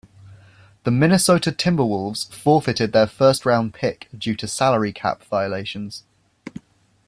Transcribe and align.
The 0.83 0.89
Minnesota 0.89 1.51
Timberwolves 1.51 2.27
forfeited 2.33 2.91
their 2.91 3.05
first-round 3.05 3.75
pick 3.75 4.07
due 4.17 4.35
to 4.37 4.47
salary 4.47 4.93
cap 4.93 5.23
violations. 5.25 6.05